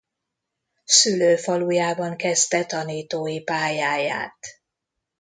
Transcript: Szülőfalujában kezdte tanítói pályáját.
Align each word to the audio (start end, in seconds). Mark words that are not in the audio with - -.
Szülőfalujában 0.83 2.15
kezdte 2.15 2.65
tanítói 2.65 3.41
pályáját. 3.43 4.37